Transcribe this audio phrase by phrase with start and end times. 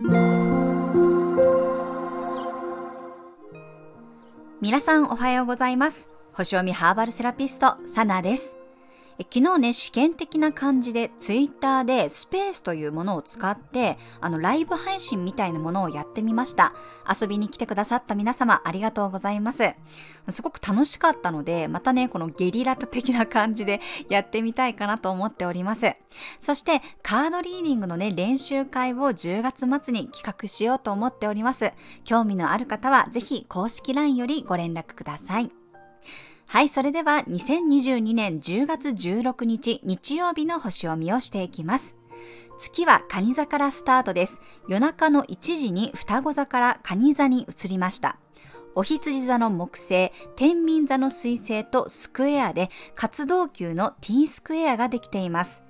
[0.00, 0.12] 皆
[4.80, 6.08] さんおはようございます。
[6.32, 8.57] 星読みハーバルセラピストサナです。
[9.20, 16.72] 昨日ね、試験的な感じでツイッターでスペースというものを使って、あのライブ配信みたいなものをやってみました。
[17.20, 19.74] 遊びに来てくださった皆様ありがとうございます。
[20.30, 25.96] すごく楽しかったので、またね、このゲリラ的な感じで やってみたいかなと思っております。
[26.38, 31.72] そしてカードリーディングのね、練習会を10月末に企画しようと思っております。
[32.04, 35.50] 興味のある方はぜひ公式 LINE よりご連絡ください。
[36.50, 41.94] はい、それでは2022年10月16日日曜日の星読みをしていきます。
[42.58, 44.40] 月は蟹座からスタートです。
[44.66, 48.18] 夜中の1時に双子座から蟹座に移りました。
[48.74, 55.62] お羊座の木星、天秤座の水星とスクエアで活動級の T スクエアができています。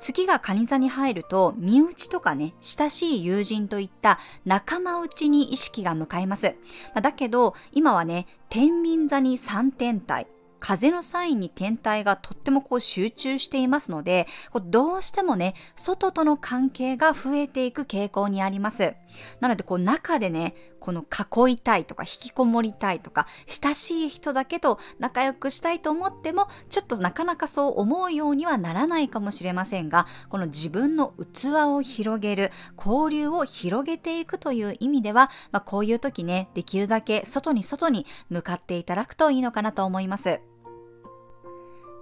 [0.00, 6.54] 月が蟹座に入ると、身内とかね、親しい友人といった仲間内に意識が向かいます。
[7.00, 10.26] だけど、今はね、天秤座に3天体、
[10.58, 14.26] 風のサインに天体がとってもこう集中していますので、
[14.64, 18.94] どうしてもね、外との関係が増えていく傾向にあります。
[19.40, 20.54] なので、こう中でね、
[20.86, 21.04] この
[21.48, 40.40] 囲いたいとか引きこもりたいとか、親しい人だけと仲良くしたいと思っても、ちょっとなかなかそう思うようにはならないかもしれませんが、この自分の器を広げる、交流を広げていくという意味では、まあ、こういう時ね、できるだけ外に外に向かっていただくといいのかなと思います。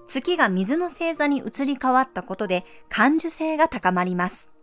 [0.08, 4.53] 月が水の星座に移り変わったことで感受性が高まります。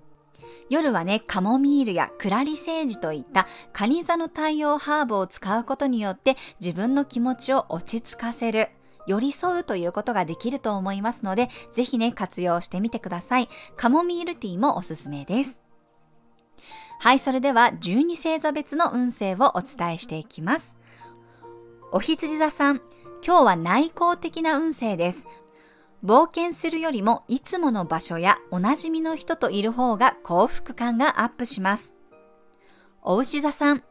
[0.70, 8.70] 夜はね、カモミールやクラリセージといったカニ座の太陽ハーブを使うことによって自分の気持ちを落ち着かせる、
[9.08, 13.50] 寄り添うということができると思いますので、ぜひね、活用してみてください。
[13.76, 15.62] カモミールティーもおすすめです。
[17.00, 20.78] はい、それでは12星座別の運勢をお伝えしていきます。
[21.92, 22.82] お羊座さん、
[23.26, 25.26] 今日は内向的な運勢です。
[26.04, 31.96] 冒険するよりもいつもの場所やおなじみの人といる方が幸福感がアップします。
[33.04, 33.84] お牛座さん、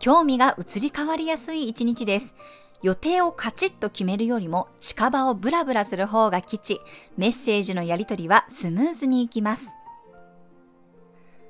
[0.00, 2.34] 興味が移り変わりやすい一日です。
[2.82, 6.80] 予定をカチッと決めるよりも近場をブラブラする方が吉、
[7.16, 9.70] メッセージのやり取りはスムーズにいきます。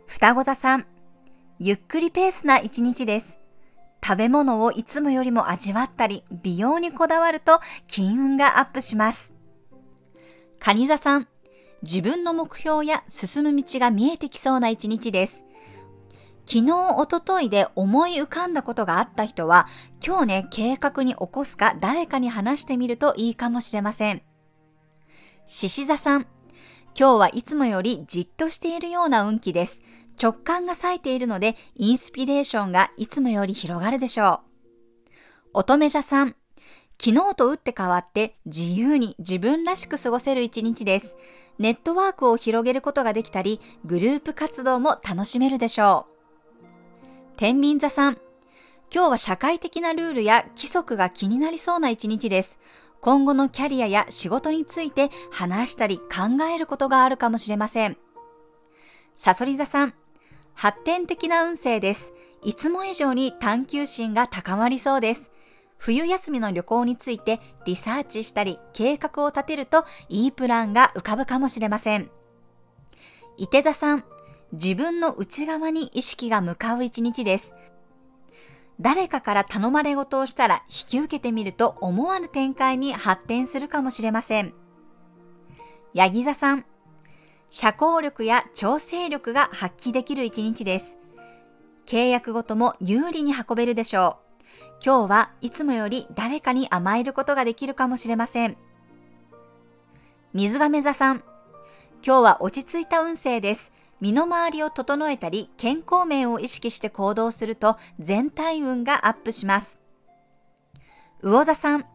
[0.06, 0.87] 双子座さん、
[1.59, 3.38] ゆっくりペースな一日です。
[4.04, 9.34] 食べ物をいつもよりも味わったり、美容にこだわると金運がアップします。
[10.66, 11.28] 蟹座さん、
[11.82, 15.44] 自分の目標や進む道が見えてきそうな一日です。
[16.47, 19.69] 昨日、おとといで思い浮かんだことがあった人は、
[20.02, 24.22] 今日ね、計画に起こすか誰かに話してみるといいかもしれません。
[25.47, 26.22] 獅子座さん、
[26.98, 29.82] 今日はいつもよりじっとしているような運気です。
[30.19, 34.41] 直感が冴えているので、インスピレーションがいつもより広がるでしょ
[35.04, 35.10] う。
[35.52, 36.36] 乙女座さん、
[37.04, 41.16] 昨日と打って変わって自由に自分らしく過ごせる一日です。
[41.59, 46.64] ネットワークを広げることができたり、グループ活動も楽しめるでしょう。
[47.37, 48.14] 天秤座さん、
[48.91, 52.59] 今日は社会的なルールや規則が気になりそうな一日です。
[53.03, 57.98] 今後のキャリアや仕事について話したり考えることがあるかもしれません。
[59.14, 59.94] サソリ座さん、
[60.54, 62.14] 発展的な運勢です。
[62.43, 65.34] いつも以上に探求心が高まりそうです。
[65.84, 72.11] 冬休みの旅行についてリサーチしたり計画を立てるといいプランが浮かぶかもしれません。
[73.37, 74.05] 伊手座さん、
[74.53, 77.53] 自分の内側に意識が向かう一日です。
[78.81, 84.55] 誰かから頼まれ事をしたら引き受けてみると思わぬ展開に発展するかもしれません。
[85.93, 86.65] ヤギ座さん、
[87.50, 90.97] 社交力や調整力が発揮できる一日です。
[91.84, 94.24] 契約ごとも有利に運べるでしょう。
[94.83, 98.57] 今日はいつもより誰かに甘えることができるかもしれません。
[100.33, 101.23] 水亀座さん、
[102.05, 103.73] 今日は落ち着いた運勢です。
[104.01, 109.79] 身の回りを整えたり、健康面を意識して行動すると全体運がアップします。
[111.23, 111.87] 魚座さん、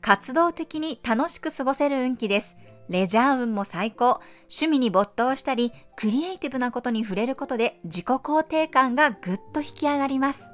[0.00, 2.56] 活動的に楽しく過ごせる運気です。
[2.88, 4.20] レジャー運も最高。
[4.50, 10.53] 趣味に没頭したり、クリエイティブなことに触れることで自己肯定感がぐっと引き上がります。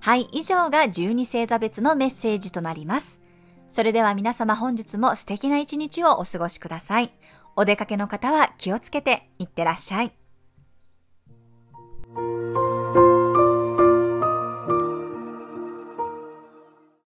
[0.00, 3.20] はい、以上が12星座別のメッセージとなります。
[3.68, 7.12] それでは皆様本日も素敵な一日をお過ごしください。
[7.56, 10.12] お出かけの方は気をつけていってらっしゃい。